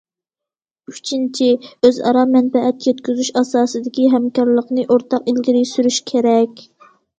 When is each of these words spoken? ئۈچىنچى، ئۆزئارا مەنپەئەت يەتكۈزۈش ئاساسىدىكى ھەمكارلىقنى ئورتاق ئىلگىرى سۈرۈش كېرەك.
ئۈچىنچى، 0.91 1.49
ئۆزئارا 1.87 2.23
مەنپەئەت 2.37 2.87
يەتكۈزۈش 2.89 3.31
ئاساسىدىكى 3.43 4.09
ھەمكارلىقنى 4.15 4.89
ئورتاق 4.97 5.33
ئىلگىرى 5.35 5.65
سۈرۈش 5.77 6.03
كېرەك. 6.11 6.69